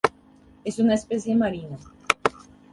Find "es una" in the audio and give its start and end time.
0.63-0.95